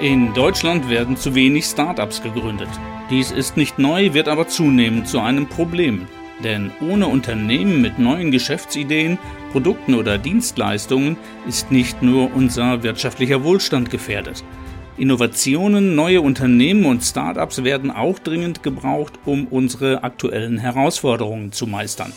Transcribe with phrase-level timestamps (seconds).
[0.00, 2.70] In Deutschland werden zu wenig Startups gegründet.
[3.10, 6.06] Dies ist nicht neu, wird aber zunehmend zu einem Problem.
[6.42, 9.18] Denn ohne Unternehmen mit neuen Geschäftsideen,
[9.52, 14.42] Produkten oder Dienstleistungen ist nicht nur unser wirtschaftlicher Wohlstand gefährdet.
[14.96, 22.14] Innovationen, neue Unternehmen und Startups werden auch dringend gebraucht, um unsere aktuellen Herausforderungen zu meistern.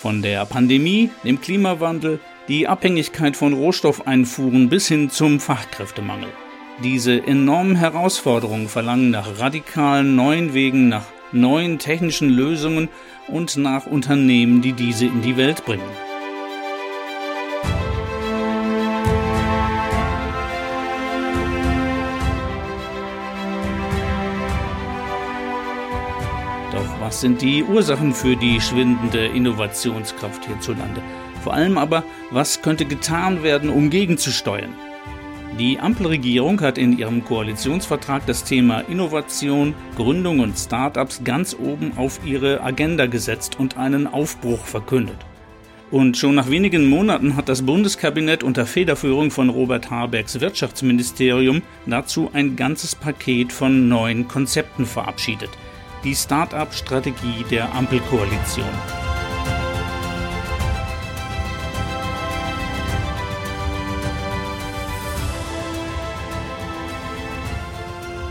[0.00, 2.18] Von der Pandemie, dem Klimawandel,
[2.48, 6.30] die Abhängigkeit von Rohstoffeinfuhren bis hin zum Fachkräftemangel.
[6.82, 12.90] Diese enormen Herausforderungen verlangen nach radikalen neuen Wegen, nach neuen technischen Lösungen
[13.28, 15.82] und nach Unternehmen, die diese in die Welt bringen.
[26.72, 31.00] Doch was sind die Ursachen für die schwindende Innovationskraft hierzulande?
[31.42, 34.74] Vor allem aber, was könnte getan werden, um gegenzusteuern?
[35.58, 42.20] Die Ampelregierung hat in ihrem Koalitionsvertrag das Thema Innovation, Gründung und Startups ganz oben auf
[42.26, 45.16] ihre Agenda gesetzt und einen Aufbruch verkündet.
[45.90, 52.28] Und schon nach wenigen Monaten hat das Bundeskabinett unter Federführung von Robert Habecks Wirtschaftsministerium dazu
[52.34, 55.50] ein ganzes Paket von neuen Konzepten verabschiedet.
[56.04, 59.05] Die Start-up-Strategie der Ampelkoalition.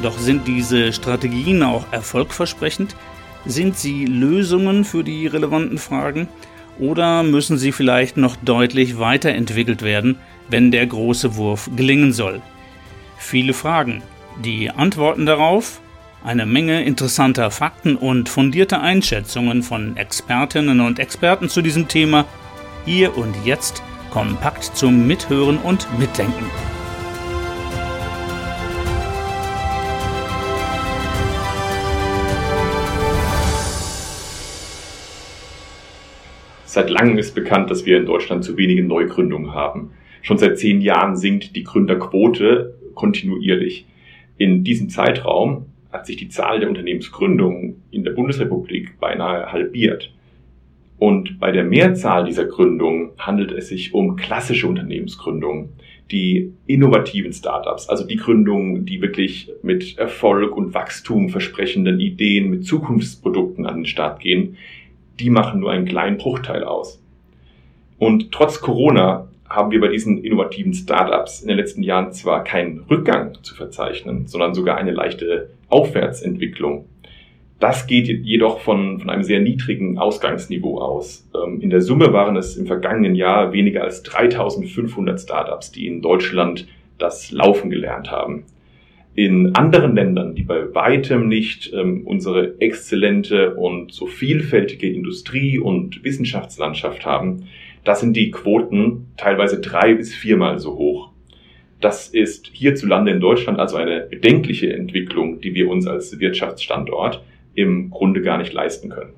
[0.01, 2.95] Doch sind diese Strategien auch erfolgversprechend?
[3.45, 6.27] Sind sie Lösungen für die relevanten Fragen?
[6.79, 10.17] Oder müssen sie vielleicht noch deutlich weiterentwickelt werden,
[10.49, 12.41] wenn der große Wurf gelingen soll?
[13.17, 14.03] Viele Fragen.
[14.43, 15.79] Die Antworten darauf?
[16.23, 22.25] Eine Menge interessanter Fakten und fundierte Einschätzungen von Expertinnen und Experten zu diesem Thema
[22.83, 23.81] hier und jetzt
[24.11, 26.45] kompakt zum Mithören und Mitdenken.
[36.75, 39.91] Seit langem ist bekannt, dass wir in Deutschland zu wenige Neugründungen haben.
[40.21, 43.85] Schon seit zehn Jahren sinkt die Gründerquote kontinuierlich.
[44.37, 50.13] In diesem Zeitraum hat sich die Zahl der Unternehmensgründungen in der Bundesrepublik beinahe halbiert.
[50.97, 55.69] Und bei der Mehrzahl dieser Gründungen handelt es sich um klassische Unternehmensgründungen,
[56.11, 62.65] die innovativen Startups, also die Gründungen, die wirklich mit Erfolg und Wachstum versprechenden Ideen, mit
[62.65, 64.57] Zukunftsprodukten an den Start gehen,
[65.19, 67.01] die machen nur einen kleinen Bruchteil aus.
[67.97, 72.79] Und trotz Corona haben wir bei diesen innovativen Startups in den letzten Jahren zwar keinen
[72.89, 76.85] Rückgang zu verzeichnen, sondern sogar eine leichte Aufwärtsentwicklung.
[77.59, 81.29] Das geht jedoch von, von einem sehr niedrigen Ausgangsniveau aus.
[81.33, 86.01] Ähm, in der Summe waren es im vergangenen Jahr weniger als 3500 Startups, die in
[86.01, 86.67] Deutschland
[86.97, 88.45] das Laufen gelernt haben
[89.15, 96.03] in anderen Ländern, die bei weitem nicht ähm, unsere exzellente und so vielfältige Industrie- und
[96.03, 97.47] Wissenschaftslandschaft haben,
[97.85, 101.11] da sind die Quoten teilweise drei bis viermal so hoch.
[101.79, 107.23] Das ist hierzulande in Deutschland also eine bedenkliche Entwicklung, die wir uns als Wirtschaftsstandort
[107.53, 109.13] im Grunde gar nicht leisten können.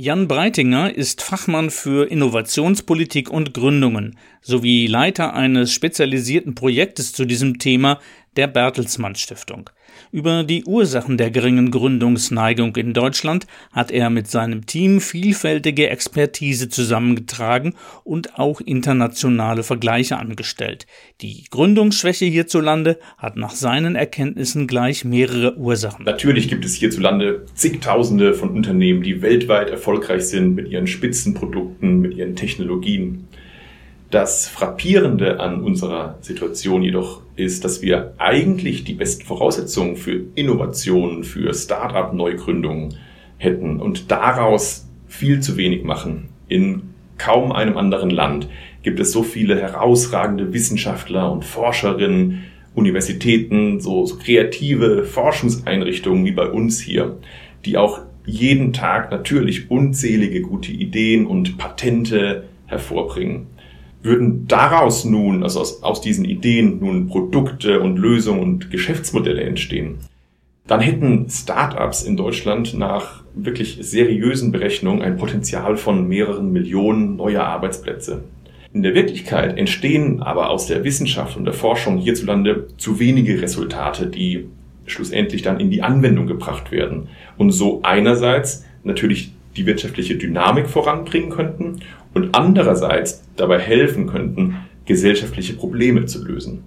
[0.00, 7.58] Jan Breitinger ist Fachmann für Innovationspolitik und Gründungen sowie Leiter eines spezialisierten Projektes zu diesem
[7.58, 7.98] Thema
[8.38, 9.68] der Bertelsmann Stiftung.
[10.12, 16.68] Über die Ursachen der geringen Gründungsneigung in Deutschland hat er mit seinem Team vielfältige Expertise
[16.68, 20.86] zusammengetragen und auch internationale Vergleiche angestellt.
[21.20, 26.04] Die Gründungsschwäche hierzulande hat nach seinen Erkenntnissen gleich mehrere Ursachen.
[26.04, 32.14] Natürlich gibt es hierzulande zigtausende von Unternehmen, die weltweit erfolgreich sind mit ihren Spitzenprodukten, mit
[32.14, 33.26] ihren Technologien.
[34.10, 41.24] Das Frappierende an unserer Situation jedoch ist, dass wir eigentlich die besten Voraussetzungen für Innovationen,
[41.24, 42.94] für Start-up-Neugründungen
[43.36, 46.30] hätten und daraus viel zu wenig machen.
[46.48, 48.48] In kaum einem anderen Land
[48.82, 52.44] gibt es so viele herausragende Wissenschaftler und Forscherinnen,
[52.74, 57.18] Universitäten, so, so kreative Forschungseinrichtungen wie bei uns hier,
[57.66, 63.48] die auch jeden Tag natürlich unzählige gute Ideen und Patente hervorbringen.
[64.02, 69.98] Würden daraus nun, also aus, aus diesen Ideen nun Produkte und Lösungen und Geschäftsmodelle entstehen,
[70.68, 77.44] dann hätten Startups in Deutschland nach wirklich seriösen Berechnungen ein Potenzial von mehreren Millionen neuer
[77.44, 78.22] Arbeitsplätze.
[78.72, 84.06] In der Wirklichkeit entstehen aber aus der Wissenschaft und der Forschung hierzulande zu wenige Resultate,
[84.06, 84.46] die
[84.84, 87.08] schlussendlich dann in die Anwendung gebracht werden
[87.38, 91.80] und so einerseits natürlich die wirtschaftliche Dynamik voranbringen könnten
[92.14, 96.64] und andererseits dabei helfen könnten, gesellschaftliche Probleme zu lösen.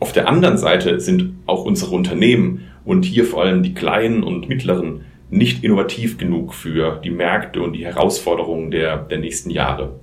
[0.00, 4.48] Auf der anderen Seite sind auch unsere Unternehmen und hier vor allem die kleinen und
[4.48, 9.98] mittleren nicht innovativ genug für die Märkte und die Herausforderungen der, der nächsten Jahre.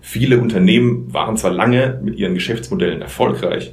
[0.00, 3.72] Viele Unternehmen waren zwar lange mit ihren Geschäftsmodellen erfolgreich,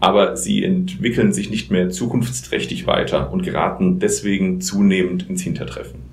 [0.00, 6.11] aber sie entwickeln sich nicht mehr zukunftsträchtig weiter und geraten deswegen zunehmend ins Hintertreffen.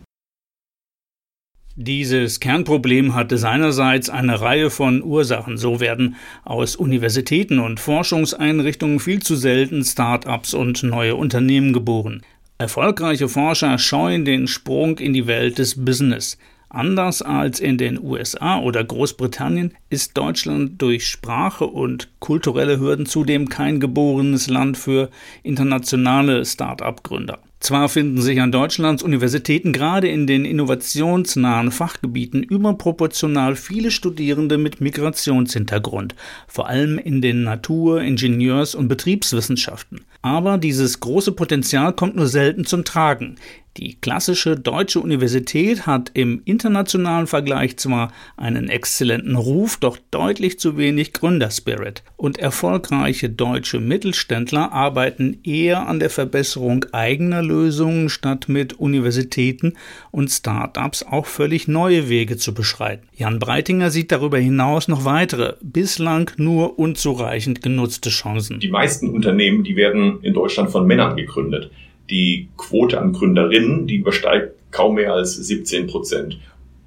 [1.81, 5.55] Dieses Kernproblem hatte seinerseits eine Reihe von Ursachen.
[5.57, 12.21] So werden aus Universitäten und Forschungseinrichtungen viel zu selten Start-ups und neue Unternehmen geboren.
[12.57, 16.37] Erfolgreiche Forscher scheuen den Sprung in die Welt des Business.
[16.69, 23.49] Anders als in den USA oder Großbritannien ist Deutschland durch Sprache und kulturelle Hürden zudem
[23.49, 25.09] kein geborenes Land für
[25.41, 27.39] internationale Start-up-Gründer.
[27.59, 34.79] Zwar finden sich an Deutschlands Universitäten gerade in den innovationsnahen Fachgebieten überproportional viele Studierende mit
[34.79, 36.15] Migrationshintergrund,
[36.47, 40.05] vor allem in den Natur-, Ingenieurs- und Betriebswissenschaften.
[40.21, 43.35] Aber dieses große Potenzial kommt nur selten zum Tragen.
[43.79, 50.77] Die klassische deutsche Universität hat im internationalen Vergleich zwar einen exzellenten Ruf, doch deutlich zu
[50.77, 52.03] wenig Gründerspirit.
[52.17, 59.75] Und erfolgreiche deutsche Mittelständler arbeiten eher an der Verbesserung eigener Lösungen, statt mit Universitäten
[60.11, 63.07] und Start-ups auch völlig neue Wege zu beschreiten.
[63.15, 68.59] Jan Breitinger sieht darüber hinaus noch weitere, bislang nur unzureichend genutzte Chancen.
[68.59, 71.71] Die meisten Unternehmen, die werden in Deutschland von Männern gegründet
[72.09, 76.39] die Quote an Gründerinnen, die übersteigt kaum mehr als 17 Prozent.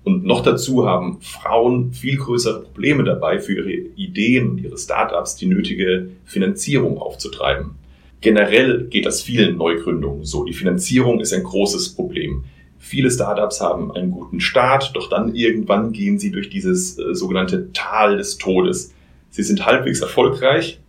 [0.05, 5.37] Und noch dazu haben Frauen viel größere Probleme dabei, für ihre Ideen und ihre Startups
[5.37, 7.77] die nötige Finanzierung aufzutreiben.
[8.21, 10.45] Generell geht das vielen Neugründungen so.
[10.45, 12.45] Die Finanzierung ist ein großes Problem.
[12.79, 17.73] Viele Startups haben einen guten Start, doch dann irgendwann gehen sie durch dieses äh, sogenannte
[17.73, 18.93] Tal des Todes.
[19.31, 20.81] Sie sind halbwegs erfolgreich,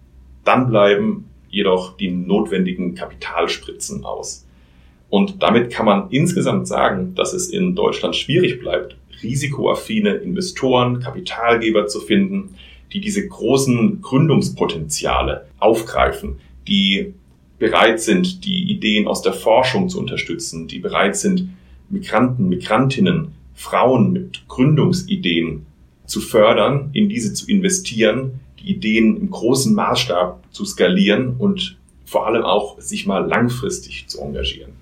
[0.43, 4.45] dann bleiben jedoch die notwendigen Kapitalspritzen aus.
[5.09, 11.85] Und damit kann man insgesamt sagen, dass es in Deutschland schwierig bleibt, risikoaffine Investoren, Kapitalgeber
[11.85, 12.55] zu finden,
[12.91, 17.13] die diese großen Gründungspotenziale aufgreifen, die
[17.59, 21.49] bereit sind, die Ideen aus der Forschung zu unterstützen, die bereit sind,
[21.89, 25.67] Migranten, Migrantinnen, Frauen mit Gründungsideen
[26.07, 32.27] zu fördern, in diese zu investieren, die Ideen im großen Maßstab zu skalieren und vor
[32.27, 34.73] allem auch sich mal langfristig zu engagieren.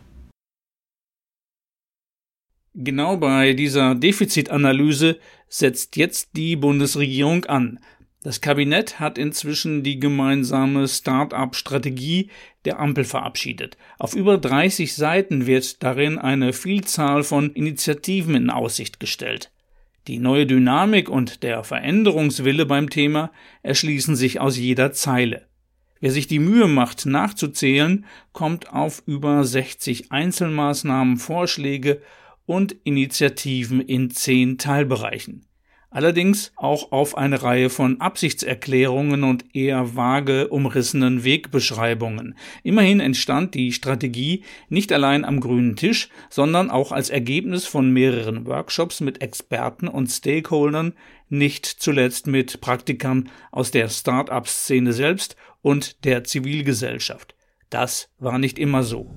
[2.73, 5.17] Genau bei dieser Defizitanalyse
[5.49, 7.79] setzt jetzt die Bundesregierung an.
[8.23, 12.29] Das Kabinett hat inzwischen die gemeinsame Start-up-Strategie
[12.65, 13.77] der Ampel verabschiedet.
[13.97, 19.51] Auf über 30 Seiten wird darin eine Vielzahl von Initiativen in Aussicht gestellt.
[20.07, 23.31] Die neue Dynamik und der Veränderungswille beim Thema
[23.61, 25.47] erschließen sich aus jeder Zeile.
[25.99, 32.01] Wer sich die Mühe macht, nachzuzählen, kommt auf über 60 Einzelmaßnahmen, Vorschläge
[32.47, 35.45] und Initiativen in zehn Teilbereichen
[35.91, 42.35] allerdings auch auf eine Reihe von Absichtserklärungen und eher vage umrissenen Wegbeschreibungen.
[42.63, 48.47] Immerhin entstand die Strategie nicht allein am grünen Tisch, sondern auch als Ergebnis von mehreren
[48.47, 50.93] Workshops mit Experten und Stakeholdern,
[51.29, 57.35] nicht zuletzt mit Praktikern aus der Start-up-Szene selbst und der Zivilgesellschaft.
[57.69, 59.09] Das war nicht immer so.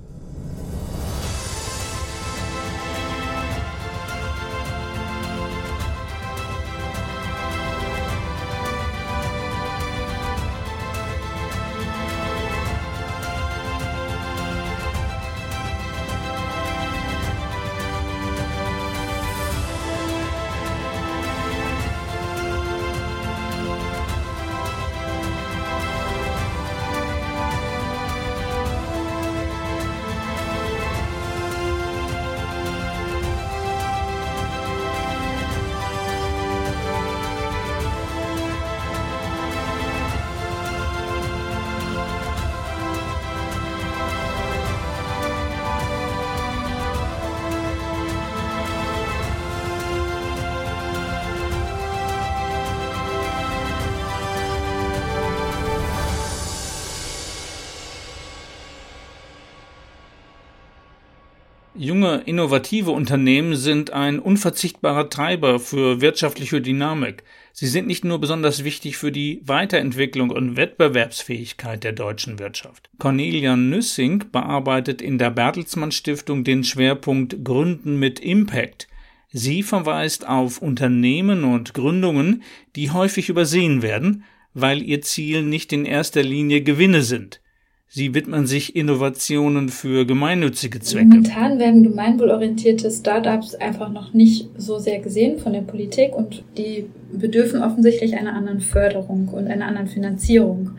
[61.84, 67.24] Junge, innovative Unternehmen sind ein unverzichtbarer Treiber für wirtschaftliche Dynamik.
[67.52, 72.88] Sie sind nicht nur besonders wichtig für die Weiterentwicklung und Wettbewerbsfähigkeit der deutschen Wirtschaft.
[72.98, 78.88] Cornelia Nüssing bearbeitet in der Bertelsmann Stiftung den Schwerpunkt Gründen mit Impact.
[79.30, 82.44] Sie verweist auf Unternehmen und Gründungen,
[82.76, 84.24] die häufig übersehen werden,
[84.54, 87.42] weil ihr Ziel nicht in erster Linie Gewinne sind.
[87.96, 91.06] Sie widmen sich Innovationen für gemeinnützige Zwecke.
[91.06, 96.86] Momentan werden gemeinwohlorientierte Startups einfach noch nicht so sehr gesehen von der Politik und die
[97.12, 100.72] bedürfen offensichtlich einer anderen Förderung und einer anderen Finanzierung.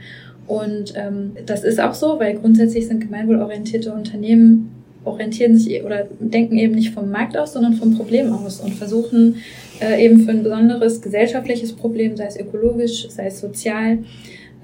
[0.46, 4.72] Und ähm, das ist auch so, weil grundsätzlich sind gemeinwohlorientierte Unternehmen
[5.06, 9.38] orientieren sich oder denken eben nicht vom Markt aus, sondern vom Problem aus und versuchen
[9.80, 14.00] äh, eben für ein besonderes gesellschaftliches Problem, sei es ökologisch, sei es sozial,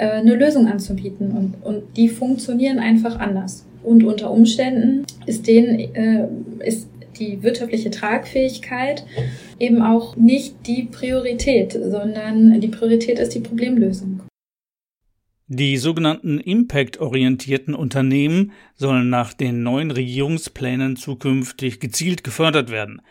[0.01, 1.31] äh, eine Lösung anzubieten.
[1.31, 3.67] Und, und die funktionieren einfach anders.
[3.84, 6.27] Und unter Umständen ist denen, äh,
[6.65, 6.88] ist
[7.20, 9.05] die wirtschaftliche Tragfähigkeit
[9.60, 14.22] eben auch nicht die Priorität, sondern die Priorität ist die Problemlösung.
[15.48, 23.01] Die sogenannten impact-orientierten Unternehmen sollen nach den neuen Regierungsplänen zukünftig gezielt gefördert werden.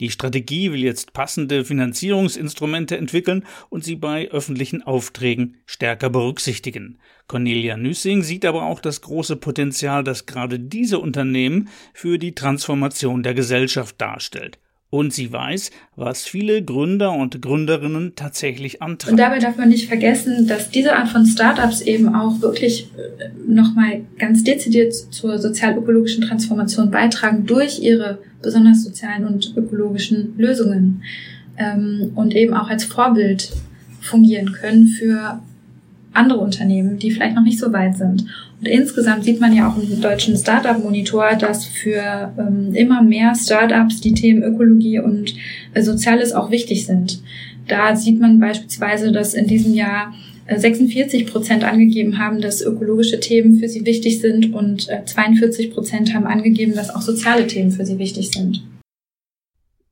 [0.00, 6.98] Die Strategie will jetzt passende Finanzierungsinstrumente entwickeln und sie bei öffentlichen Aufträgen stärker berücksichtigen.
[7.26, 13.22] Cornelia Nüssing sieht aber auch das große Potenzial, das gerade diese Unternehmen für die Transformation
[13.22, 14.58] der Gesellschaft darstellt.
[14.90, 19.12] Und sie weiß, was viele Gründer und Gründerinnen tatsächlich antreibt.
[19.12, 23.28] Und dabei darf man nicht vergessen, dass diese Art von Startups eben auch wirklich äh,
[23.46, 31.02] nochmal ganz dezidiert zur sozial-ökologischen Transformation beitragen durch ihre besonders sozialen und ökologischen Lösungen
[31.58, 33.52] ähm, und eben auch als Vorbild
[34.00, 35.42] fungieren können für
[36.18, 38.26] andere Unternehmen, die vielleicht noch nicht so weit sind.
[38.60, 44.00] Und insgesamt sieht man ja auch im deutschen Startup-Monitor, dass für ähm, immer mehr Startups
[44.00, 45.34] die Themen Ökologie und
[45.74, 47.22] äh, Soziales auch wichtig sind.
[47.68, 50.12] Da sieht man beispielsweise, dass in diesem Jahr
[50.54, 55.70] 46 äh, Prozent angegeben haben, dass ökologische Themen für sie wichtig sind und 42 äh,
[55.70, 58.62] Prozent haben angegeben, dass auch soziale Themen für sie wichtig sind.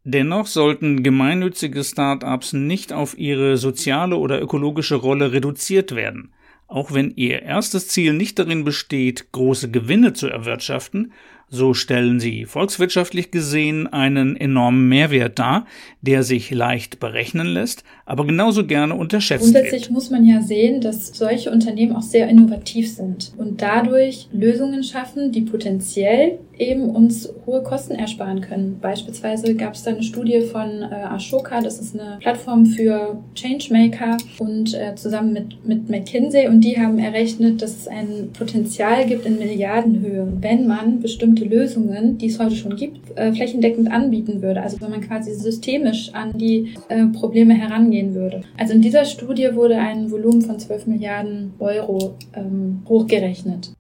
[0.09, 6.33] Dennoch sollten gemeinnützige Start-ups nicht auf ihre soziale oder ökologische Rolle reduziert werden.
[6.69, 11.11] Auch wenn ihr erstes Ziel nicht darin besteht, große Gewinne zu erwirtschaften,
[11.49, 15.67] so stellen sie volkswirtschaftlich gesehen einen enormen Mehrwert dar,
[16.01, 19.91] der sich leicht berechnen lässt, aber genauso gerne unterschätzt Grundsätzlich wird.
[19.93, 25.31] muss man ja sehen, dass solche Unternehmen auch sehr innovativ sind und dadurch Lösungen schaffen,
[25.31, 28.79] die potenziell eben uns hohe Kosten ersparen können.
[28.81, 34.17] Beispielsweise gab es da eine Studie von äh, Ashoka, das ist eine Plattform für Changemaker
[34.39, 39.27] und äh, zusammen mit, mit McKinsey und die haben errechnet, dass es ein Potenzial gibt
[39.27, 44.43] in Milliardenhöhe, wenn man bestimmte bestimmte Lösungen, die es heute schon gibt, äh, flächendeckend anbieten
[44.43, 44.63] würde.
[44.63, 48.43] Also wenn man quasi systemisch an die äh, Probleme herangehen würde.
[48.57, 53.73] Also in dieser Studie wurde ein Volumen von 12 Milliarden Euro ähm, hochgerechnet.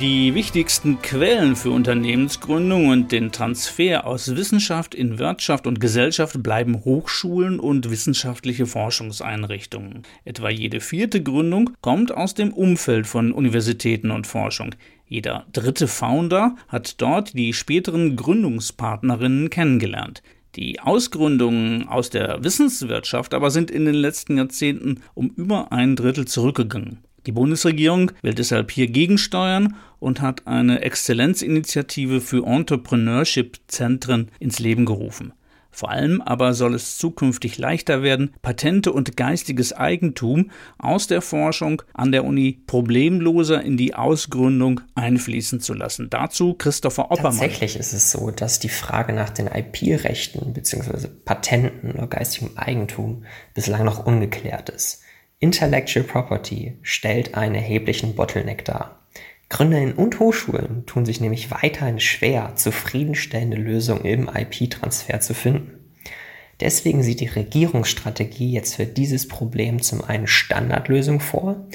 [0.00, 6.84] Die wichtigsten Quellen für Unternehmensgründung und den Transfer aus Wissenschaft in Wirtschaft und Gesellschaft bleiben
[6.84, 10.02] Hochschulen und wissenschaftliche Forschungseinrichtungen.
[10.24, 14.74] Etwa jede vierte Gründung kommt aus dem Umfeld von Universitäten und Forschung.
[15.06, 20.24] Jeder dritte Founder hat dort die späteren Gründungspartnerinnen kennengelernt.
[20.56, 26.26] Die Ausgründungen aus der Wissenswirtschaft aber sind in den letzten Jahrzehnten um über ein Drittel
[26.26, 26.98] zurückgegangen.
[27.26, 35.32] Die Bundesregierung will deshalb hier gegensteuern und hat eine Exzellenzinitiative für Entrepreneurship-Zentren ins Leben gerufen.
[35.74, 41.82] Vor allem aber soll es zukünftig leichter werden, Patente und geistiges Eigentum aus der Forschung
[41.94, 46.10] an der Uni problemloser in die Ausgründung einfließen zu lassen.
[46.10, 47.32] Dazu Christopher Oppermann.
[47.32, 51.08] Tatsächlich ist es so, dass die Frage nach den IP-Rechten bzw.
[51.24, 55.03] Patenten oder geistigem Eigentum bislang noch ungeklärt ist.
[55.40, 59.00] Intellectual Property stellt einen erheblichen Bottleneck dar.
[59.48, 65.78] Gründerinnen und Hochschulen tun sich nämlich weiterhin schwer, zufriedenstellende Lösungen im IP-Transfer zu finden.
[66.60, 71.66] Deswegen sieht die Regierungsstrategie jetzt für dieses Problem zum einen Standardlösung vor.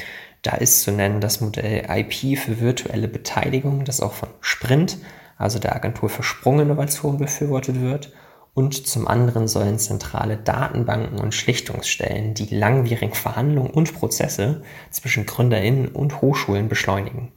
[0.41, 4.97] Da ist zu nennen das Modell IP für virtuelle Beteiligung, das auch von Sprint,
[5.37, 8.11] also der Agentur für Sprunginnovation, befürwortet wird
[8.53, 15.87] und zum anderen sollen zentrale Datenbanken und Schlichtungsstellen die langwierigen Verhandlungen und Prozesse zwischen Gründerinnen
[15.89, 17.31] und Hochschulen beschleunigen.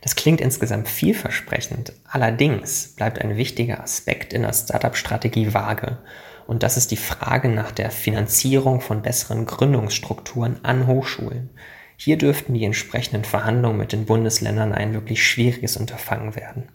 [0.00, 5.98] Das klingt insgesamt vielversprechend, allerdings bleibt ein wichtiger Aspekt in der Startup-Strategie vage,
[6.46, 11.50] und das ist die Frage nach der Finanzierung von besseren Gründungsstrukturen an Hochschulen.
[11.98, 16.68] Hier dürften die entsprechenden Verhandlungen mit den Bundesländern ein wirklich schwieriges Unterfangen werden.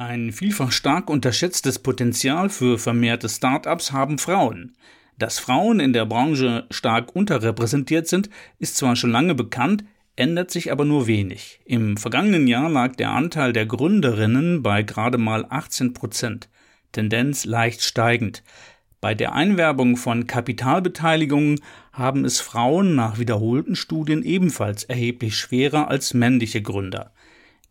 [0.00, 4.74] Ein vielfach stark unterschätztes Potenzial für vermehrte Start-ups haben Frauen.
[5.18, 9.84] Dass Frauen in der Branche stark unterrepräsentiert sind, ist zwar schon lange bekannt,
[10.16, 11.60] ändert sich aber nur wenig.
[11.66, 16.48] Im vergangenen Jahr lag der Anteil der Gründerinnen bei gerade mal 18 Prozent,
[16.92, 18.42] Tendenz leicht steigend.
[19.02, 21.60] Bei der Einwerbung von Kapitalbeteiligungen
[21.92, 27.12] haben es Frauen nach wiederholten Studien ebenfalls erheblich schwerer als männliche Gründer.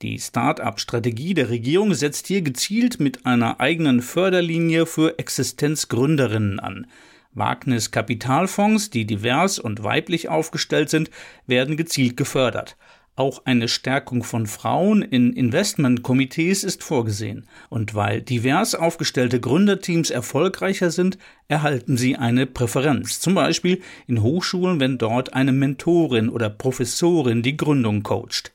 [0.01, 6.87] Die Start-up-Strategie der Regierung setzt hier gezielt mit einer eigenen Förderlinie für Existenzgründerinnen an.
[7.33, 11.09] Wagnis Kapitalfonds, die divers und weiblich aufgestellt sind,
[11.47, 12.77] werden gezielt gefördert.
[13.17, 17.45] Auch eine Stärkung von Frauen in Investmentkomitees ist vorgesehen.
[17.67, 21.17] Und weil divers aufgestellte Gründerteams erfolgreicher sind,
[21.49, 23.19] erhalten sie eine Präferenz.
[23.19, 28.53] Zum Beispiel in Hochschulen, wenn dort eine Mentorin oder Professorin die Gründung coacht.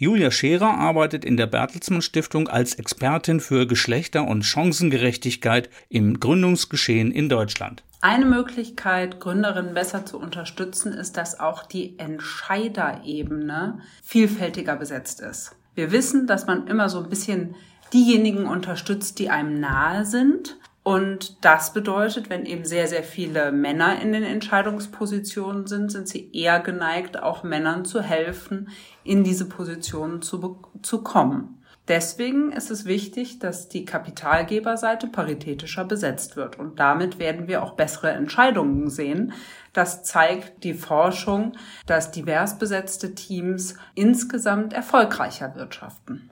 [0.00, 7.10] Julia Scherer arbeitet in der Bertelsmann Stiftung als Expertin für Geschlechter- und Chancengerechtigkeit im Gründungsgeschehen
[7.10, 7.82] in Deutschland.
[8.00, 15.56] Eine Möglichkeit, Gründerinnen besser zu unterstützen, ist, dass auch die Entscheiderebene vielfältiger besetzt ist.
[15.74, 17.56] Wir wissen, dass man immer so ein bisschen
[17.92, 20.58] diejenigen unterstützt, die einem nahe sind.
[20.88, 26.30] Und das bedeutet, wenn eben sehr, sehr viele Männer in den Entscheidungspositionen sind, sind sie
[26.32, 28.70] eher geneigt, auch Männern zu helfen,
[29.04, 31.62] in diese Positionen zu, zu kommen.
[31.88, 36.58] Deswegen ist es wichtig, dass die Kapitalgeberseite paritätischer besetzt wird.
[36.58, 39.34] Und damit werden wir auch bessere Entscheidungen sehen.
[39.74, 41.52] Das zeigt die Forschung,
[41.84, 46.30] dass divers besetzte Teams insgesamt erfolgreicher wirtschaften.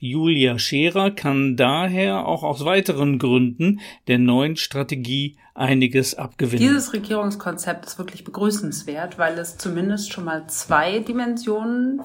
[0.00, 6.60] Julia Scherer kann daher auch aus weiteren Gründen der neuen Strategie einiges abgewinnen.
[6.60, 12.00] Dieses Regierungskonzept ist wirklich begrüßenswert, weil es zumindest schon mal zwei Dimensionen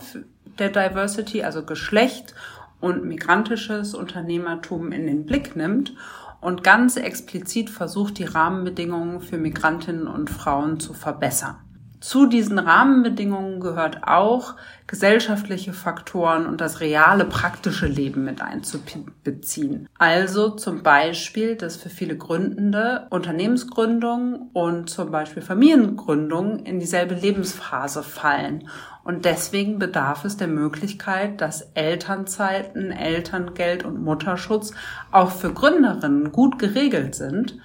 [0.58, 2.34] der Diversity, also Geschlecht
[2.79, 5.93] und migrantisches Unternehmertum in den Blick nimmt
[6.41, 11.56] und ganz explizit versucht, die Rahmenbedingungen für Migrantinnen und Frauen zu verbessern.
[12.04, 14.56] Zu diesen Rahmenbedingungen gehört auch,
[14.88, 19.88] gesellschaftliche Faktoren und das reale praktische Leben mit einzubeziehen.
[19.98, 28.04] Also zum Beispiel, dass für viele Gründende Unternehmensgründung und zum Beispiel Familiengründung in dieselbe Lebensphase
[28.04, 28.68] fallen.
[29.06, 34.74] Und deswegen bedarf es der Möglichkeit, dass Elternzeiten, Elterngeld und Mutterschutz
[35.13, 37.58] auch für Gründerinnen gut geregelt sind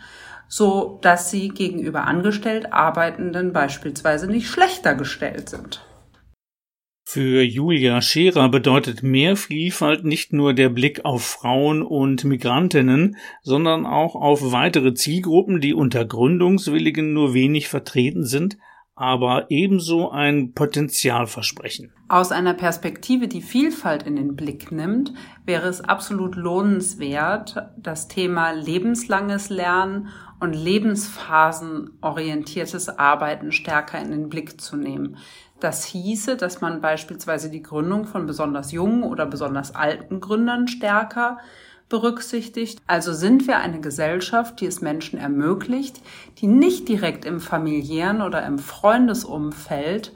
[0.48, 5.84] so dass sie gegenüber angestellt Arbeitenden beispielsweise nicht schlechter gestellt sind.
[7.10, 13.86] Für Julia Scherer bedeutet mehr Vielfalt nicht nur der Blick auf Frauen und Migrantinnen, sondern
[13.86, 18.58] auch auf weitere Zielgruppen, die unter Gründungswilligen nur wenig vertreten sind,
[18.94, 21.94] aber ebenso ein Potenzial versprechen.
[22.08, 25.14] Aus einer Perspektive, die Vielfalt in den Blick nimmt,
[25.46, 30.08] wäre es absolut lohnenswert, das Thema lebenslanges Lernen
[30.40, 35.16] und lebensphasenorientiertes Arbeiten stärker in den Blick zu nehmen.
[35.60, 41.38] Das hieße, dass man beispielsweise die Gründung von besonders jungen oder besonders alten Gründern stärker
[41.88, 42.80] berücksichtigt.
[42.86, 46.00] Also sind wir eine Gesellschaft, die es Menschen ermöglicht,
[46.38, 50.12] die nicht direkt im familiären oder im Freundesumfeld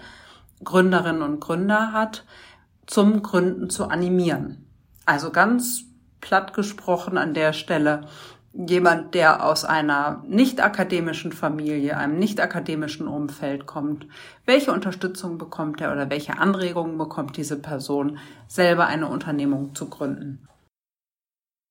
[0.62, 2.24] Gründerinnen und Gründer hat,
[2.86, 4.66] zum Gründen zu animieren.
[5.06, 5.84] Also ganz
[6.20, 8.06] platt gesprochen an der Stelle,
[8.54, 14.06] jemand, der aus einer nicht akademischen Familie, einem nicht akademischen Umfeld kommt,
[14.44, 20.48] welche Unterstützung bekommt er oder welche Anregungen bekommt diese Person, selber eine Unternehmung zu gründen?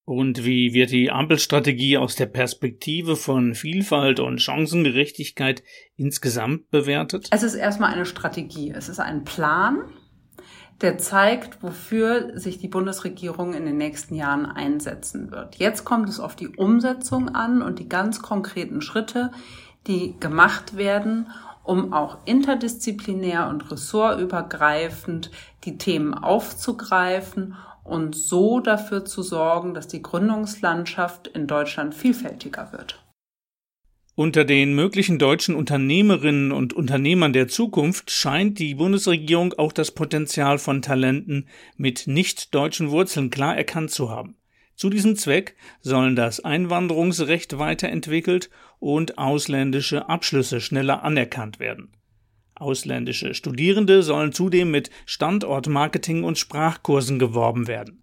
[0.03, 5.63] Und wie wird die Ampelstrategie aus der Perspektive von Vielfalt und Chancengerechtigkeit
[5.95, 7.27] insgesamt bewertet?
[7.31, 8.73] Es ist erstmal eine Strategie.
[8.75, 9.83] Es ist ein Plan,
[10.81, 15.55] der zeigt, wofür sich die Bundesregierung in den nächsten Jahren einsetzen wird.
[15.57, 19.31] Jetzt kommt es auf die Umsetzung an und die ganz konkreten Schritte,
[19.87, 21.29] die gemacht werden,
[21.63, 25.29] um auch interdisziplinär und ressortübergreifend
[25.63, 33.00] die Themen aufzugreifen und so dafür zu sorgen, dass die Gründungslandschaft in Deutschland vielfältiger wird.
[34.15, 40.57] Unter den möglichen deutschen Unternehmerinnen und Unternehmern der Zukunft scheint die Bundesregierung auch das Potenzial
[40.57, 41.47] von Talenten
[41.77, 44.35] mit nicht deutschen Wurzeln klar erkannt zu haben.
[44.75, 51.93] Zu diesem Zweck sollen das Einwanderungsrecht weiterentwickelt und ausländische Abschlüsse schneller anerkannt werden.
[52.55, 58.00] Ausländische Studierende sollen zudem mit Standortmarketing und Sprachkursen geworben werden.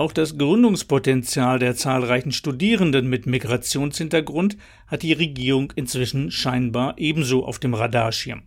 [0.00, 7.58] Auch das Gründungspotenzial der zahlreichen Studierenden mit Migrationshintergrund hat die Regierung inzwischen scheinbar ebenso auf
[7.58, 8.44] dem Radarschirm.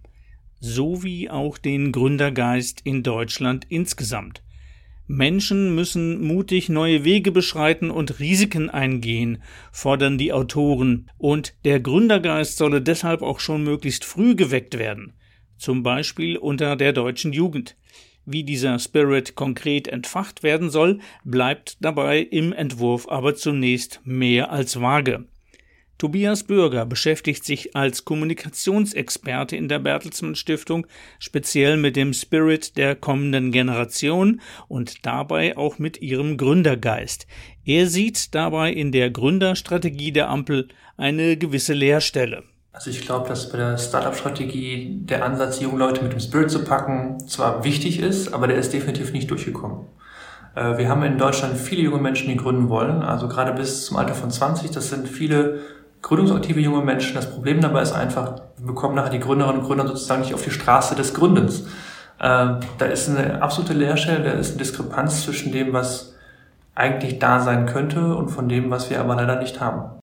[0.60, 4.42] So wie auch den Gründergeist in Deutschland insgesamt.
[5.06, 12.58] Menschen müssen mutig neue Wege beschreiten und Risiken eingehen, fordern die Autoren, und der Gründergeist
[12.58, 15.14] solle deshalb auch schon möglichst früh geweckt werden,
[15.60, 17.76] zum Beispiel unter der deutschen Jugend.
[18.26, 24.80] Wie dieser Spirit konkret entfacht werden soll, bleibt dabei im Entwurf aber zunächst mehr als
[24.80, 25.26] vage.
[25.98, 30.88] Tobias Bürger beschäftigt sich als Kommunikationsexperte in der Bertelsmann Stiftung
[31.20, 37.28] speziell mit dem Spirit der kommenden Generation und dabei auch mit ihrem Gründergeist.
[37.64, 42.44] Er sieht dabei in der Gründerstrategie der Ampel eine gewisse Leerstelle.
[42.74, 46.64] Also ich glaube, dass bei der Startup-Strategie der Ansatz, junge Leute mit dem Spirit zu
[46.64, 49.86] packen, zwar wichtig ist, aber der ist definitiv nicht durchgekommen.
[50.56, 53.98] Äh, wir haben in Deutschland viele junge Menschen, die gründen wollen, also gerade bis zum
[53.98, 54.72] Alter von 20.
[54.72, 55.60] Das sind viele
[56.02, 57.14] gründungsaktive junge Menschen.
[57.14, 60.44] Das Problem dabei ist einfach, wir bekommen nachher die Gründerinnen und Gründer sozusagen nicht auf
[60.44, 61.68] die Straße des Gründens.
[62.20, 66.16] Äh, da ist eine absolute Leerstelle, da ist eine Diskrepanz zwischen dem, was
[66.74, 70.00] eigentlich da sein könnte und von dem, was wir aber leider nicht haben.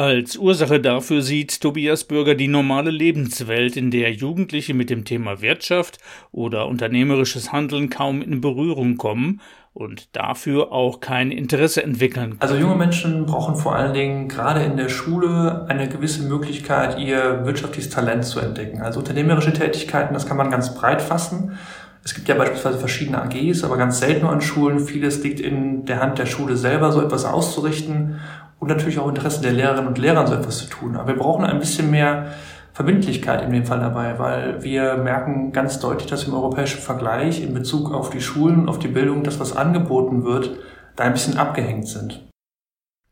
[0.00, 5.42] Als Ursache dafür sieht Tobias Bürger die normale Lebenswelt, in der Jugendliche mit dem Thema
[5.42, 5.98] Wirtschaft
[6.32, 9.42] oder unternehmerisches Handeln kaum in Berührung kommen
[9.74, 12.36] und dafür auch kein Interesse entwickeln.
[12.38, 17.44] Also junge Menschen brauchen vor allen Dingen gerade in der Schule eine gewisse Möglichkeit, ihr
[17.44, 18.80] wirtschaftliches Talent zu entdecken.
[18.80, 21.58] Also unternehmerische Tätigkeiten, das kann man ganz breit fassen.
[22.02, 24.80] Es gibt ja beispielsweise verschiedene AGs, aber ganz selten nur an Schulen.
[24.80, 28.18] Vieles liegt in der Hand der Schule selber, so etwas auszurichten
[28.60, 30.94] und natürlich auch Interessen der Lehrerinnen und Lehrer, so etwas zu tun.
[30.94, 32.32] Aber wir brauchen ein bisschen mehr
[32.72, 37.54] Verbindlichkeit in dem Fall dabei, weil wir merken ganz deutlich, dass im europäischen Vergleich in
[37.54, 40.58] Bezug auf die Schulen, auf die Bildung, das, was angeboten wird,
[40.94, 42.26] da ein bisschen abgehängt sind.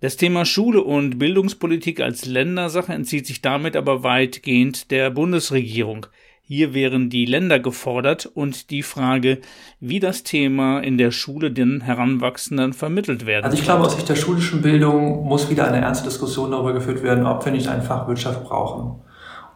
[0.00, 6.06] Das Thema Schule und Bildungspolitik als Ländersache entzieht sich damit aber weitgehend der Bundesregierung.
[6.50, 9.40] Hier wären die Länder gefordert und die Frage,
[9.80, 14.08] wie das Thema in der Schule den Heranwachsenden vermittelt werden Also ich glaube, aus Sicht
[14.08, 18.08] der schulischen Bildung muss wieder eine ernste Diskussion darüber geführt werden, ob wir nicht einfach
[18.08, 18.98] Wirtschaft brauchen.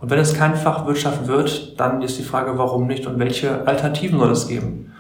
[0.02, 3.66] Und wenn es kein Fach Wirtschaft wird, dann ist die Frage, warum nicht und welche
[3.66, 4.91] Alternativen soll es geben?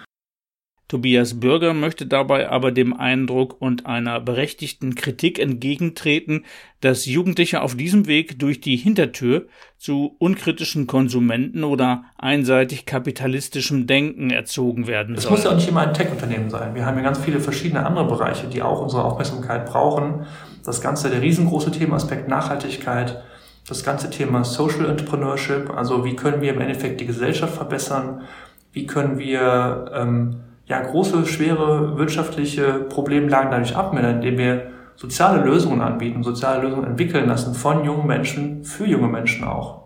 [0.92, 6.44] Tobias Bürger möchte dabei aber dem Eindruck und einer berechtigten Kritik entgegentreten,
[6.82, 9.46] dass Jugendliche auf diesem Weg durch die Hintertür
[9.78, 15.24] zu unkritischen Konsumenten oder einseitig kapitalistischem Denken erzogen werden sollen.
[15.24, 16.74] Es muss ja auch nicht immer ein Tech-Unternehmen sein.
[16.74, 20.26] Wir haben ja ganz viele verschiedene andere Bereiche, die auch unsere Aufmerksamkeit brauchen.
[20.62, 23.22] Das Ganze, der riesengroße Themaaspekt Nachhaltigkeit,
[23.66, 28.20] das ganze Thema Social Entrepreneurship, also wie können wir im Endeffekt die Gesellschaft verbessern,
[28.72, 30.36] wie können wir ähm,
[30.72, 37.28] ja große, schwere wirtschaftliche Problemlagen dadurch abmildern, indem wir soziale Lösungen anbieten, soziale Lösungen entwickeln
[37.28, 39.81] lassen von jungen Menschen für junge Menschen auch.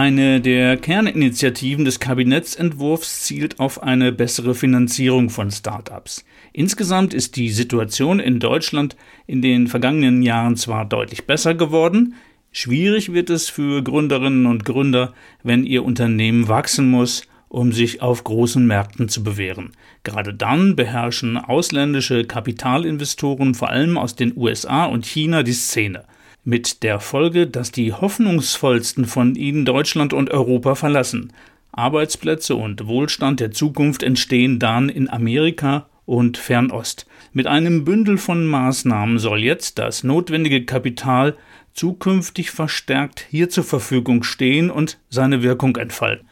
[0.00, 6.24] Eine der Kerninitiativen des Kabinettsentwurfs zielt auf eine bessere Finanzierung von Start-ups.
[6.54, 12.14] Insgesamt ist die Situation in Deutschland in den vergangenen Jahren zwar deutlich besser geworden,
[12.50, 18.24] schwierig wird es für Gründerinnen und Gründer, wenn ihr Unternehmen wachsen muss, um sich auf
[18.24, 19.72] großen Märkten zu bewähren.
[20.02, 26.04] Gerade dann beherrschen ausländische Kapitalinvestoren vor allem aus den USA und China die Szene
[26.44, 31.32] mit der Folge, dass die hoffnungsvollsten von ihnen Deutschland und Europa verlassen.
[31.72, 37.06] Arbeitsplätze und Wohlstand der Zukunft entstehen dann in Amerika und Fernost.
[37.32, 41.36] Mit einem Bündel von Maßnahmen soll jetzt das notwendige Kapital
[41.72, 46.26] zukünftig verstärkt hier zur Verfügung stehen und seine Wirkung entfalten.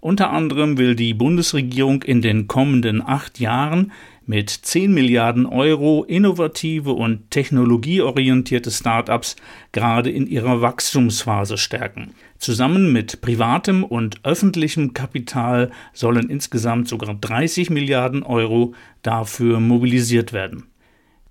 [0.00, 3.92] Unter anderem will die Bundesregierung in den kommenden acht Jahren
[4.26, 9.36] mit 10 Milliarden Euro innovative und technologieorientierte Start-ups
[9.72, 12.14] gerade in ihrer Wachstumsphase stärken.
[12.38, 20.64] Zusammen mit privatem und öffentlichem Kapital sollen insgesamt sogar 30 Milliarden Euro dafür mobilisiert werden.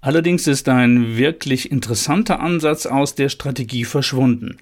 [0.01, 4.57] Allerdings ist ein wirklich interessanter Ansatz aus der Strategie verschwunden.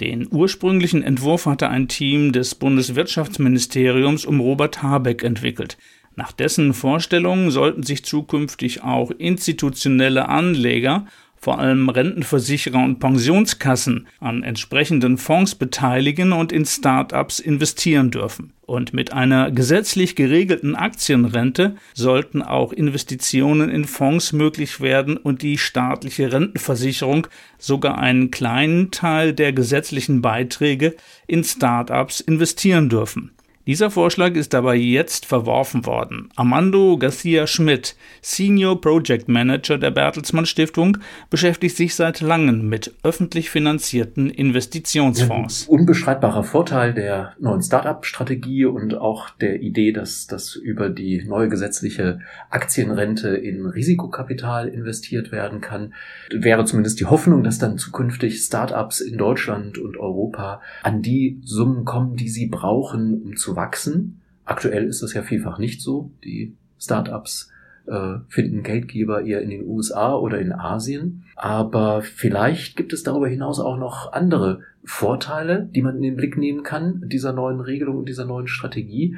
[0.00, 5.78] Den ursprünglichen Entwurf hatte ein Team des Bundeswirtschaftsministeriums um Robert Habeck entwickelt.
[6.16, 11.06] Nach dessen Vorstellungen sollten sich zukünftig auch institutionelle Anleger
[11.44, 18.54] vor allem Rentenversicherer und Pensionskassen an entsprechenden Fonds beteiligen und in Start-ups investieren dürfen.
[18.62, 25.58] Und mit einer gesetzlich geregelten Aktienrente sollten auch Investitionen in Fonds möglich werden und die
[25.58, 27.26] staatliche Rentenversicherung
[27.58, 30.96] sogar einen kleinen Teil der gesetzlichen Beiträge
[31.26, 33.32] in Start-ups investieren dürfen.
[33.66, 36.28] Dieser Vorschlag ist dabei jetzt verworfen worden.
[36.36, 40.98] Armando Garcia Schmidt, Senior Project Manager der Bertelsmann Stiftung,
[41.30, 45.66] beschäftigt sich seit langem mit öffentlich finanzierten Investitionsfonds.
[45.66, 51.48] Ein unbeschreibbarer Vorteil der neuen Start-up-Strategie und auch der Idee, dass das über die neue
[51.48, 55.94] gesetzliche Aktienrente in Risikokapital investiert werden kann,
[56.30, 61.86] wäre zumindest die Hoffnung, dass dann zukünftig Start-ups in Deutschland und Europa an die Summen
[61.86, 64.20] kommen, die sie brauchen, um zu wachsen.
[64.44, 66.10] Aktuell ist das ja vielfach nicht so.
[66.22, 67.50] Die Startups
[67.86, 71.24] äh, finden Geldgeber eher in den USA oder in Asien.
[71.36, 76.36] Aber vielleicht gibt es darüber hinaus auch noch andere Vorteile, die man in den Blick
[76.36, 79.16] nehmen kann, dieser neuen Regelung und dieser neuen Strategie.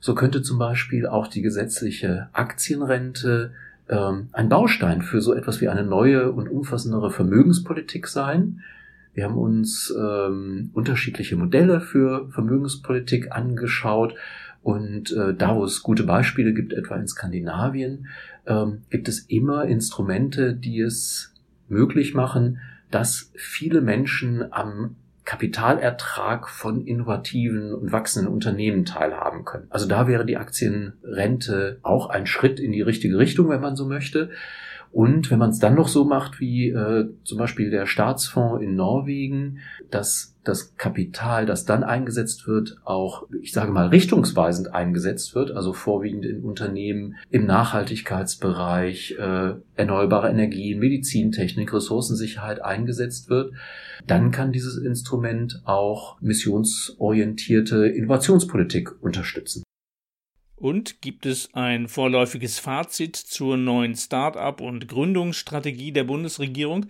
[0.00, 3.52] So könnte zum Beispiel auch die gesetzliche Aktienrente
[3.88, 8.62] ähm, ein Baustein für so etwas wie eine neue und umfassendere Vermögenspolitik sein.
[9.14, 14.14] Wir haben uns ähm, unterschiedliche Modelle für Vermögenspolitik angeschaut
[14.62, 18.06] und äh, da, wo es gute Beispiele gibt, etwa in Skandinavien,
[18.46, 21.34] ähm, gibt es immer Instrumente, die es
[21.68, 22.58] möglich machen,
[22.90, 29.66] dass viele Menschen am Kapitalertrag von innovativen und wachsenden Unternehmen teilhaben können.
[29.70, 33.86] Also da wäre die Aktienrente auch ein Schritt in die richtige Richtung, wenn man so
[33.86, 34.30] möchte.
[34.92, 38.76] Und wenn man es dann noch so macht wie äh, zum Beispiel der Staatsfonds in
[38.76, 45.52] Norwegen, dass das Kapital, das dann eingesetzt wird, auch, ich sage mal, richtungsweisend eingesetzt wird,
[45.52, 53.54] also vorwiegend in Unternehmen im Nachhaltigkeitsbereich, äh, erneuerbare Energien, Medizintechnik, Ressourcensicherheit eingesetzt wird,
[54.06, 59.62] dann kann dieses Instrument auch missionsorientierte Innovationspolitik unterstützen.
[60.62, 66.86] Und gibt es ein vorläufiges Fazit zur neuen Start-up und Gründungsstrategie der Bundesregierung?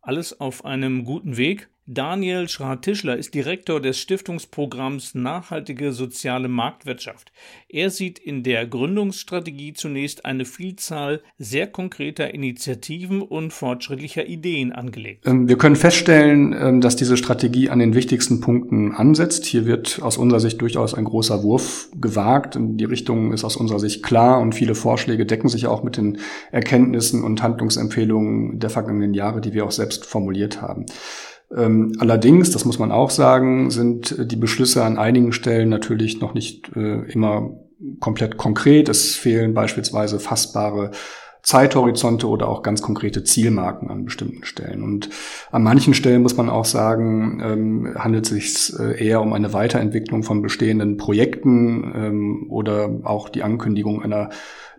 [0.00, 1.68] Alles auf einem guten Weg?
[1.90, 7.32] Daniel Schrat-Tischler ist Direktor des Stiftungsprogramms Nachhaltige soziale Marktwirtschaft.
[7.70, 15.26] Er sieht in der Gründungsstrategie zunächst eine Vielzahl sehr konkreter Initiativen und fortschrittlicher Ideen angelegt.
[15.26, 19.46] Ähm, wir können feststellen, ähm, dass diese Strategie an den wichtigsten Punkten ansetzt.
[19.46, 22.58] Hier wird aus unserer Sicht durchaus ein großer Wurf gewagt.
[22.60, 26.18] Die Richtung ist aus unserer Sicht klar und viele Vorschläge decken sich auch mit den
[26.52, 30.84] Erkenntnissen und Handlungsempfehlungen der vergangenen Jahre, die wir auch selbst formuliert haben.
[31.56, 36.34] Ähm, allerdings, das muss man auch sagen, sind die Beschlüsse an einigen Stellen natürlich noch
[36.34, 37.58] nicht äh, immer
[38.00, 38.88] komplett konkret.
[38.88, 40.90] Es fehlen beispielsweise fassbare
[41.42, 44.82] Zeithorizonte oder auch ganz konkrete Zielmarken an bestimmten Stellen.
[44.82, 45.08] Und
[45.50, 49.52] an manchen Stellen muss man auch sagen, ähm, handelt es sich äh, eher um eine
[49.52, 54.30] Weiterentwicklung von bestehenden Projekten ähm, oder auch die Ankündigung einer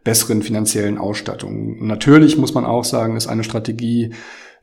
[0.03, 1.85] besseren finanziellen Ausstattung.
[1.85, 4.11] Natürlich muss man auch sagen, ist eine Strategie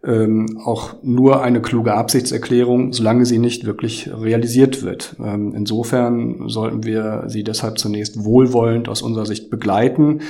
[0.05, 5.17] ähm, auch nur eine kluge Absichtserklärung, solange sie nicht wirklich realisiert wird.
[5.23, 10.21] Ähm, insofern sollten wir sie deshalb zunächst wohlwollend aus unserer Sicht begleiten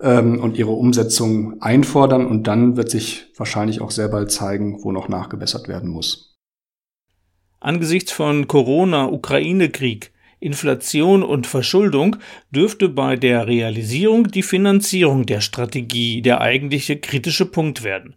[0.00, 4.92] ähm, und ihre Umsetzung einfordern und dann wird sich wahrscheinlich auch sehr bald zeigen, wo
[4.92, 6.36] noch nachgebessert werden muss.
[7.60, 12.16] Angesichts von Corona, Ukraine-Krieg, Inflation und Verschuldung
[12.52, 18.14] dürfte bei der Realisierung die Finanzierung der Strategie der eigentliche kritische Punkt werden.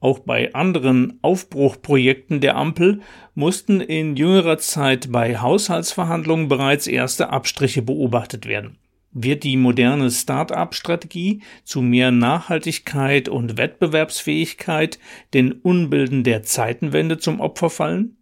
[0.00, 3.00] Auch bei anderen Aufbruchprojekten der Ampel
[3.34, 8.78] mussten in jüngerer Zeit bei Haushaltsverhandlungen bereits erste Abstriche beobachtet werden.
[9.12, 14.98] Wird die moderne Start-up-Strategie zu mehr Nachhaltigkeit und Wettbewerbsfähigkeit
[15.34, 18.16] den Unbilden der Zeitenwende zum Opfer fallen?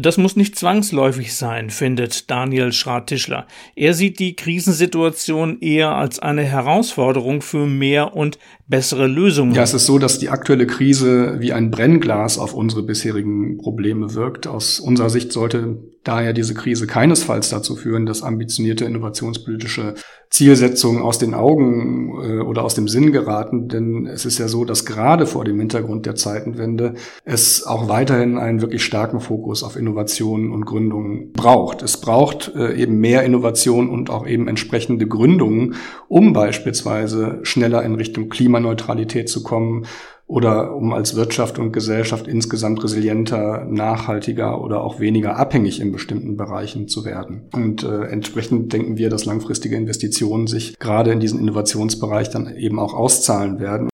[0.00, 3.48] Das muss nicht zwangsläufig sein, findet Daniel Schrat-Tischler.
[3.74, 9.54] Er sieht die Krisensituation eher als eine Herausforderung für mehr und bessere Lösungen.
[9.54, 14.14] Ja, es ist so, dass die aktuelle Krise wie ein Brennglas auf unsere bisherigen Probleme
[14.14, 14.46] wirkt.
[14.46, 19.94] Aus unserer Sicht sollte daher diese Krise keinesfalls dazu führen, dass ambitionierte innovationspolitische
[20.30, 23.68] Zielsetzungen aus den Augen äh, oder aus dem Sinn geraten.
[23.68, 28.38] Denn es ist ja so, dass gerade vor dem Hintergrund der Zeitenwende es auch weiterhin
[28.38, 31.82] einen wirklich starken Fokus auf Innovation und Gründungen braucht.
[31.82, 35.74] Es braucht äh, eben mehr Innovation und auch eben entsprechende Gründungen,
[36.08, 39.86] um beispielsweise schneller in Richtung Klimaneutralität zu kommen
[40.26, 46.36] oder um als Wirtschaft und Gesellschaft insgesamt resilienter, nachhaltiger oder auch weniger abhängig in bestimmten
[46.36, 47.48] Bereichen zu werden.
[47.52, 52.78] Und äh, entsprechend denken wir, dass langfristige Investitionen sich gerade in diesen Innovationsbereich dann eben
[52.78, 53.88] auch auszahlen werden.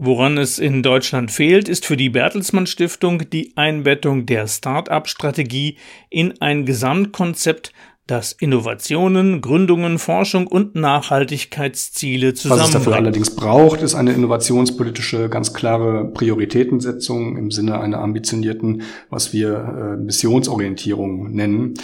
[0.00, 6.40] Woran es in Deutschland fehlt, ist für die Bertelsmann Stiftung die Einbettung der Start-up-Strategie in
[6.40, 7.72] ein Gesamtkonzept
[8.08, 12.74] das Innovationen, Gründungen, Forschung und Nachhaltigkeitsziele zusammenbringt.
[12.74, 18.82] Was es dafür allerdings braucht, ist eine innovationspolitische, ganz klare Prioritätensetzung im Sinne einer ambitionierten,
[19.10, 21.74] was wir äh, Missionsorientierung nennen.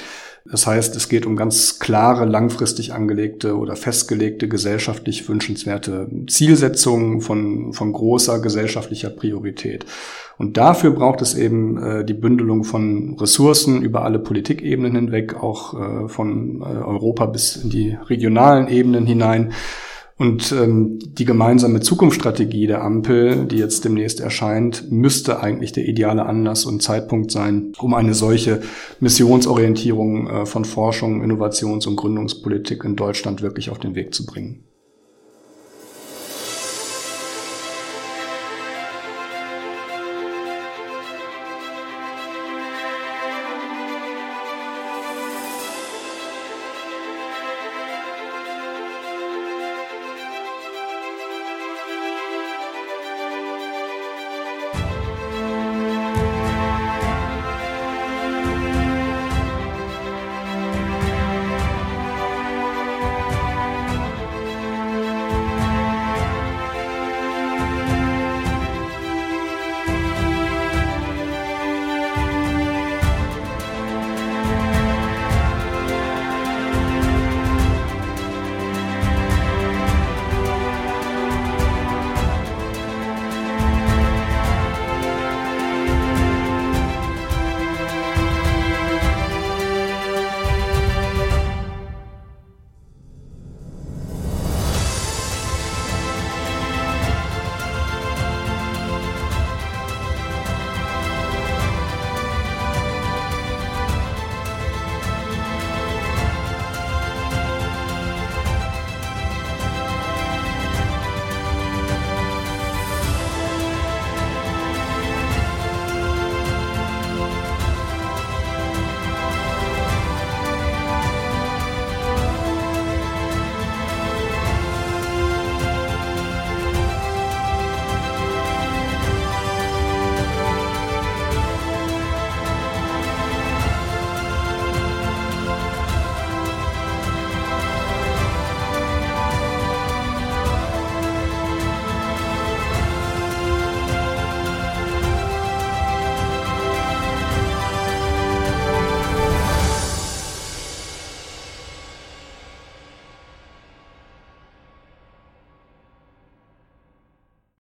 [0.51, 7.73] Das heißt, es geht um ganz klare, langfristig angelegte oder festgelegte gesellschaftlich wünschenswerte Zielsetzungen von,
[7.73, 9.87] von großer gesellschaftlicher Priorität.
[10.37, 15.75] Und dafür braucht es eben äh, die Bündelung von Ressourcen über alle Politikebenen hinweg, auch
[15.81, 19.55] äh, von äh, Europa bis in die regionalen Ebenen hinein.
[20.17, 26.25] Und ähm, die gemeinsame Zukunftsstrategie der Ampel, die jetzt demnächst erscheint, müsste eigentlich der ideale
[26.25, 28.63] Anlass und Zeitpunkt sein, um eine solche
[29.01, 34.63] Missionsorientierung äh, von Forschung, Innovations- und Gründungspolitik in Deutschland wirklich auf den Weg zu bringen.